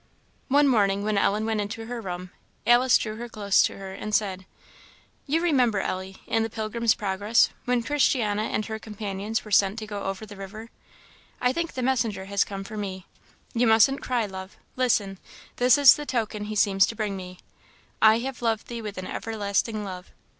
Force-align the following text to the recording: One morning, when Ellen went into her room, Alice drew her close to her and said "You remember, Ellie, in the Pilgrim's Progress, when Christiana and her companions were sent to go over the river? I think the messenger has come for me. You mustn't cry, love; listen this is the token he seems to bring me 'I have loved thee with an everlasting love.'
One 0.47 0.67
morning, 0.67 1.03
when 1.03 1.15
Ellen 1.19 1.45
went 1.45 1.61
into 1.61 1.85
her 1.85 2.01
room, 2.01 2.31
Alice 2.65 2.97
drew 2.97 3.17
her 3.17 3.29
close 3.29 3.61
to 3.61 3.77
her 3.77 3.93
and 3.93 4.15
said 4.15 4.47
"You 5.27 5.41
remember, 5.43 5.79
Ellie, 5.79 6.17
in 6.25 6.41
the 6.41 6.49
Pilgrim's 6.49 6.95
Progress, 6.95 7.51
when 7.65 7.83
Christiana 7.83 8.45
and 8.45 8.65
her 8.65 8.79
companions 8.79 9.45
were 9.45 9.51
sent 9.51 9.77
to 9.77 9.85
go 9.85 10.05
over 10.05 10.25
the 10.25 10.35
river? 10.35 10.71
I 11.39 11.53
think 11.53 11.73
the 11.73 11.83
messenger 11.83 12.25
has 12.25 12.43
come 12.43 12.63
for 12.63 12.77
me. 12.77 13.05
You 13.53 13.67
mustn't 13.67 14.01
cry, 14.01 14.25
love; 14.25 14.57
listen 14.75 15.19
this 15.57 15.77
is 15.77 15.93
the 15.95 16.07
token 16.07 16.45
he 16.45 16.55
seems 16.55 16.87
to 16.87 16.95
bring 16.95 17.15
me 17.15 17.37
'I 18.01 18.17
have 18.21 18.41
loved 18.41 18.69
thee 18.69 18.81
with 18.81 18.97
an 18.97 19.05
everlasting 19.05 19.83
love.' 19.83 20.09